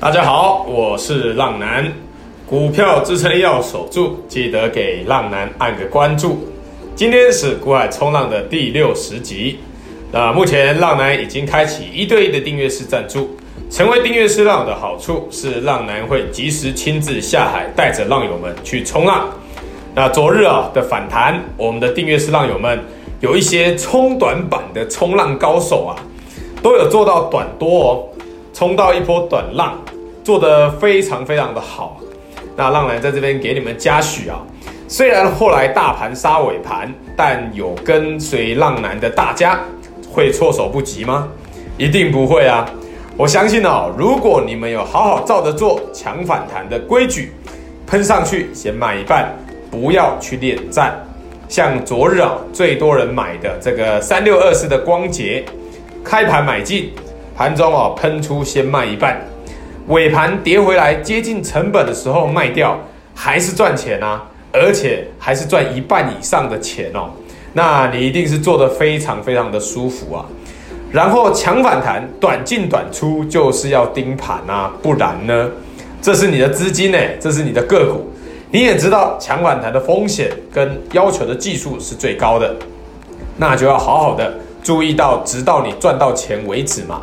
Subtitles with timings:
[0.00, 1.92] 大家好，我是浪男，
[2.48, 6.38] 股票支撑要守住，记得给浪男按个关注。
[6.94, 9.58] 今天是股海冲浪的第六十集，
[10.12, 13.36] 那目前浪男已经开启一对一的订阅式赞助。
[13.68, 19.28] 成为订阅式浪友的好处是，浪男会及时亲自下海，带着浪友们去冲浪。
[19.96, 22.78] 那昨日啊的反弹，我们的订阅式浪友们
[23.18, 25.98] 有一些冲短板的冲浪高手啊，
[26.62, 28.08] 都有做到短多哦，
[28.58, 29.78] 冲到一波短浪。
[30.24, 31.96] 做得非常非常的好，
[32.56, 34.42] 那浪男在这边给你们嘉许啊！
[34.88, 39.60] 虽然后来大盘杀尾盘，但有跟随浪男的大家
[40.12, 41.28] 会措手不及吗？
[41.78, 42.68] 一定不会啊！
[43.16, 47.32] 我相信哦，如果你们有好好照着做抢反弹的规矩，
[47.86, 49.32] 喷上去先卖一半，
[49.70, 50.92] 不要去恋战。
[51.48, 55.44] 像昨日啊，最多人买的这个三六二四的光頡，
[56.04, 56.90] 开盘买进，
[57.38, 59.16] 盘中啊喷出先卖一半。
[59.86, 62.76] 尾盘跌回来接近成本的时候卖掉，
[63.14, 67.10] 还是赚钱啊，而且还是赚一半以上的钱哦。
[67.52, 70.26] 那你一定是做得非常非常的舒服啊。
[70.90, 75.48] 然后抢反弹，短进短出，就是要盯盘啊，不然呢，
[76.02, 78.10] 这是你的资金呢，这是你的个股，
[78.50, 82.52] 你也知道抢反弹的风险跟要求的技术是最高的，
[83.36, 87.02] 那就要好好的注意到，直到你赚到钱为止嘛。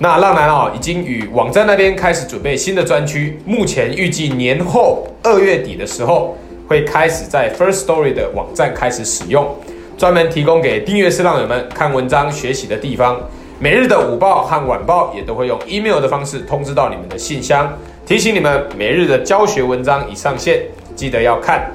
[0.00, 9.56] 那浪男哦，已经与网站那边开始准备新的专区，目前预计年后二月底的时候会开始在 First Story 的网站开始使用，
[9.96, 13.20] 专门提供给订阅式浪友们看文章学习的地方。
[13.58, 17.76] 每日的午报和晚报也都会用 email 的方式通知到你们的信箱，
[18.06, 20.62] 提醒你们每日的教学文章已上线，
[20.94, 21.68] 记得要看。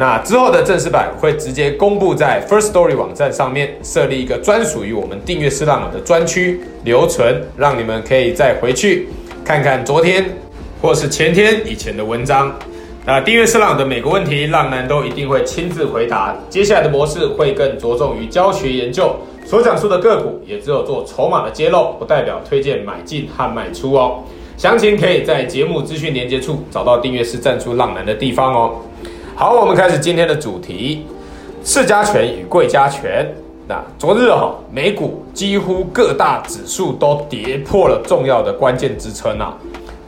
[0.00, 9.08] 那之后的正式版会直接公布在 First Story 网站上面，设立一个专属于我们订阅式浪友的专区留存，让你们可以再回去
[9.44, 10.24] 看看昨天
[10.80, 12.56] 或是前天以前的文章。
[13.04, 16.36] 那订阅式浪的每个问题，浪男都一定会亲自回答。
[16.48, 24.22] 接下来的模式会更着重于教学研究，所讲述的个股也只有做筹码的揭露，不代表推荐买进和卖出哦。
[24.56, 28.76] 详情可以在节目资讯连接处找到订阅式赞助浪男的地方哦。
[29.40, 31.06] 好，我们开始今天的主题：
[31.62, 33.24] 市加权与贵加权。
[33.68, 39.56] 那昨日哈，美股几乎各大指数都跌破了重要的关键支撑啊。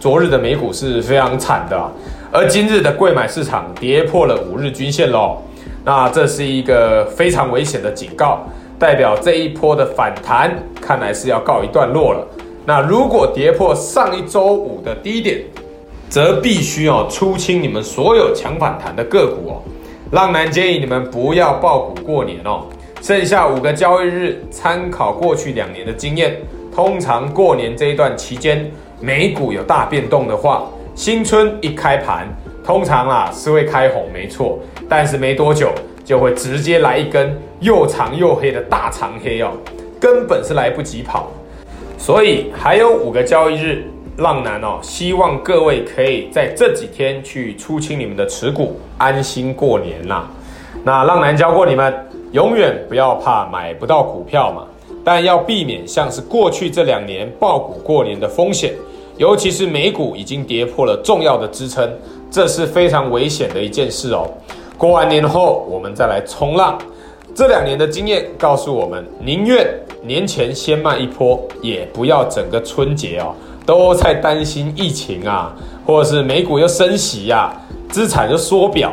[0.00, 1.80] 昨日的美股是非常惨的，
[2.32, 5.36] 而今日的贵买市场跌破了五日均线喽。
[5.84, 8.40] 那这是一个非常危险的警告，
[8.80, 12.26] 代表这一波的反弹看来是要告一段落了。
[12.66, 15.40] 那如果跌破上一周五的低点，
[16.10, 19.62] 则必须哦出清你们所有抢反弹的个股哦，
[20.10, 22.66] 浪男建议你们不要爆股过年哦。
[23.00, 26.36] 剩下五个交易日，参考过去两年的经验，
[26.74, 28.68] 通常过年这一段期间，
[29.00, 30.64] 美股有大变动的话，
[30.96, 32.26] 新春一开盘，
[32.66, 35.70] 通常啊是会开红没错，但是没多久
[36.04, 39.52] 就会直接来一根又长又黑的大长黑哦，
[40.00, 41.30] 根本是来不及跑。
[41.96, 43.84] 所以还有五个交易日。
[44.20, 50.28] 浪男哦，希望各位可以在这几天去出清你们的持股，安心过年呐。
[50.84, 51.92] 那浪男教过你们，
[52.32, 54.64] 永远不要怕买不到股票嘛，
[55.02, 58.74] 但要避免像是过去这两年爆股过年的风险，
[59.16, 61.90] 尤其是美股已经跌破了重要的支撑，
[62.30, 64.28] 这是非常危险的一件事哦。
[64.76, 66.78] 过完年后，我们再来冲浪。
[67.34, 69.66] 这两年的经验告诉我们，宁愿
[70.02, 73.34] 年前先卖一波，也不要整个春节哦。
[73.70, 75.54] 都在担心疫情啊，
[75.86, 77.54] 或者是美股又升息呀、啊，
[77.88, 78.92] 资产就缩表，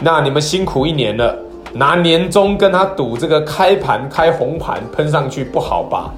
[0.00, 1.36] 那你们辛苦一年了，
[1.74, 6.10] 拿年终跟他赌这个开盘开红盘喷上去不好吧？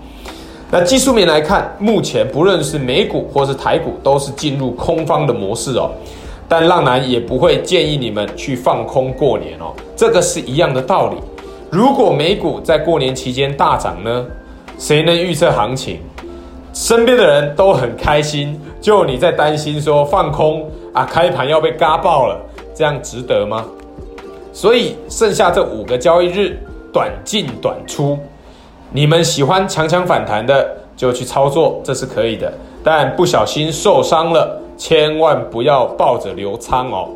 [0.70, 5.90] 那技术面来看，目前不论是美股或是台股都是进入空方的模式哦，
[6.48, 11.16] 但浪男也不会建议你们去放空过年哦，这个是一样的道理。
[11.68, 14.24] 如果美股在过年期间大涨呢，
[14.78, 15.98] 谁能预测行情？
[16.78, 22.40] 身边的人都很开心，就你在担心说放空啊，开盘要被嘎爆了，
[22.72, 23.64] 这样值得吗？
[24.52, 26.56] 所以剩下这五个交易日，
[26.92, 28.16] 短进短出，
[28.92, 32.52] 你们喜欢强强反弹的就去操作，这是可以的。
[32.84, 37.08] 但不小心受伤了，千万不要抱着留仓哦。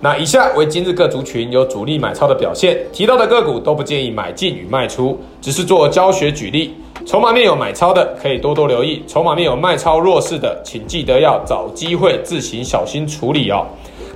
[0.00, 6.74] 那以下为今日各族群有主力买超的表现，提到的个股都不建议买进与卖出，只是做教学举例。
[7.04, 13.66] 筹码面有买超的，可以多多留意；筹码面有卖超弱势的，请记得要找机会自行小心处理哦。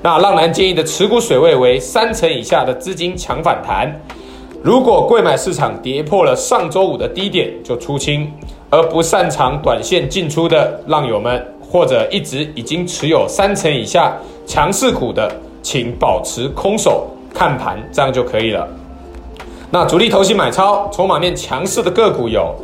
[0.02, 3.92] 那浪男建议的持股水位为三成以下的资金抢反弹，
[4.62, 8.30] 如果贵买市场跌破了上周五的低点就出清，
[8.70, 14.16] 而不擅长短线进出的浪友们，或者一直已经持有三成以下
[14.46, 15.30] 强势股的，
[15.60, 18.66] 请保持空手看盘，这样就可以了。
[19.68, 22.54] 那主力投信买超筹码面强势的个股有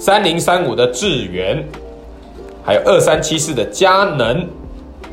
[0.00, 1.62] 三零三五的智原，
[2.64, 4.48] 还有二三七四的佳能，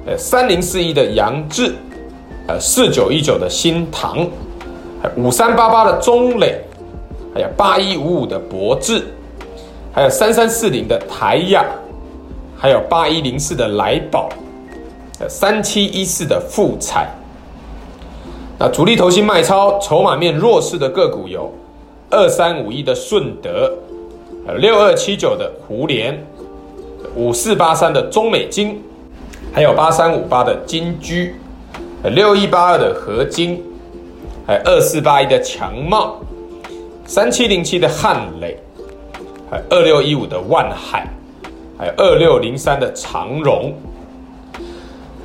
[0.06, 1.76] 呃三零四一的杨志，
[2.48, 4.26] 呃四九一九的新唐，
[5.04, 6.62] 还五三八八的中磊，
[7.34, 9.04] 还有八一五五的博智，
[9.92, 11.66] 还有三三四零的台亚，
[12.58, 14.30] 还有八一零四的来宝，
[15.20, 17.10] 呃三七一四的富彩。
[18.58, 21.54] 那主力投新卖超筹码面弱势的个股有
[22.10, 23.72] 二三五一的顺德，
[24.56, 26.26] 六二七九的胡连，
[27.16, 28.82] 五四八三的中美金，
[29.52, 31.36] 还有八三五八的金居，
[32.04, 33.62] 六一八二的合金，
[34.46, 36.22] 还有二四八一的强茂，
[37.06, 38.58] 三七零七的汉磊，
[39.52, 41.06] 还有二六一五的万海，
[41.78, 43.74] 还有二六零三的长荣。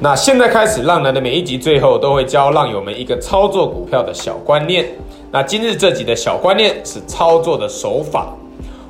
[0.00, 4.84] 那现在开始，浪男的每一集最后都会教浪友们一个操作股票的小观念。
[5.30, 8.34] 那今日这集的小观念是操作的手法，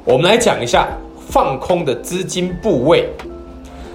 [0.05, 0.89] 我们来讲一下
[1.29, 3.09] 放空的资金部位。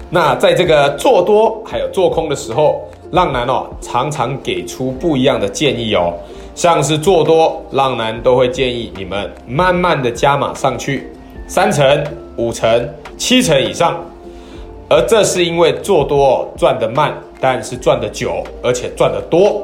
[0.08, 6.14] 那在这个做多还有做空的时候，浪男哦常常给出不一样的建议哦。
[6.54, 11.12] 像是做多，浪男都会建议你们慢慢的加码上去，
[11.46, 12.02] 三成、
[12.36, 12.88] 五成、
[13.18, 14.02] 七成以上。
[14.88, 19.62] 而这是因为做多哦赚得慢，但是赚得久，而且赚得多；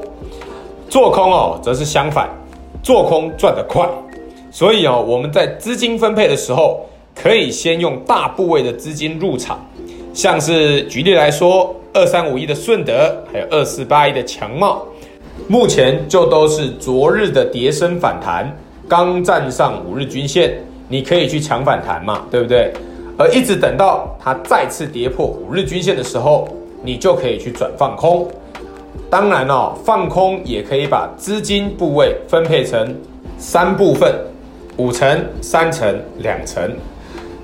[0.90, 2.28] 做空哦则是相反，
[2.82, 3.88] 做空赚得快。
[4.54, 9.58] 所以哦我们在资金分配的时候，可以先用大部位的资金入场，
[10.12, 14.86] 像是举例来说，二三五一的顺德，还有二四八一的强茂，
[15.48, 18.56] 目前就都是昨日的跌升反弹，
[18.88, 20.54] 刚站上五日均线，
[20.88, 22.72] 你可以去抢反弹嘛，对不对？
[23.18, 26.46] 而一直等到它再次跌破五日均线的时候，
[26.84, 28.28] 你就可以去转放空。
[29.10, 32.96] 当然哦，放空也可以把资金部位分配成
[33.36, 34.14] 三部分：
[34.76, 36.70] 五成、三成、两成。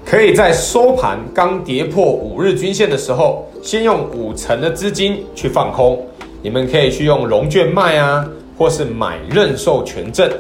[0.04, 6.04] 可以在收盘刚跌破五日均线的时候，先用五成的资金去放空。
[6.42, 10.30] 你们可以去用融券卖啊，或是买认售权证，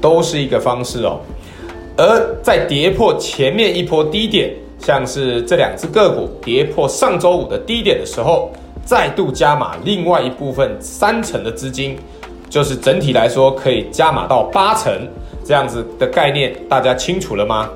[0.00, 1.20] 都是一个方式哦。
[1.96, 4.52] 而在跌破前面一波低点。
[4.84, 8.50] 像是这两只个股跌破上周五的低点的时候，
[8.84, 11.96] 再度加码另外一部分三成的资金，
[12.50, 14.92] 就是整体来说可以加码到八成
[15.44, 17.68] 这样子的概念，大家清楚了吗？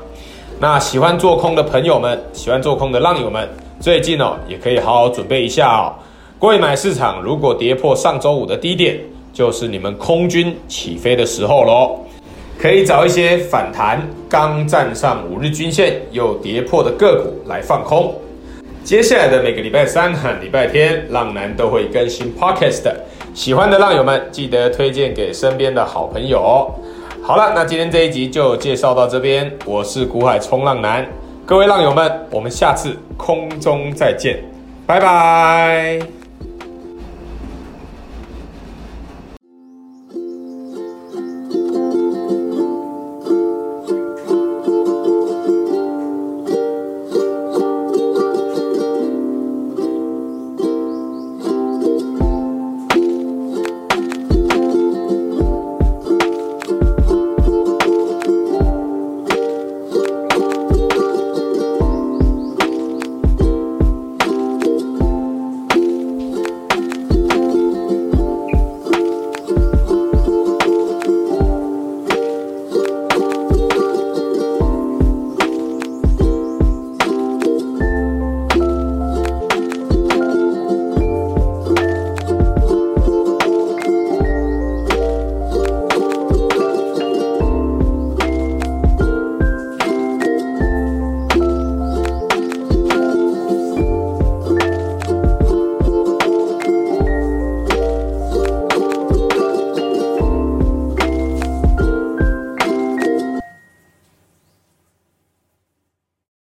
[0.59, 3.49] 那喜欢做空的朋友们，喜欢做空的浪友们，
[3.79, 5.93] 最近哦也可以好好准备一下哦。
[6.39, 8.99] 柜买市场如果跌破上周五的低点，
[9.33, 12.01] 就是你们空军起飞的时候喽。
[12.59, 18.15] 可以找一些反弹刚站上五日均线又跌破的个股来放空。
[18.83, 22.91] 接下来的每个礼拜三和礼拜天，浪男都会更新 Podcast。
[23.35, 26.73] 喜欢的浪友们记得推荐给身边的好朋友哦。
[27.27, 29.53] 好了，那今天这一集就介绍到这边。
[29.65, 31.05] 我是股海冲浪男，
[31.45, 34.39] 各位浪友们，我们下次空中再见，
[34.87, 35.99] 拜拜。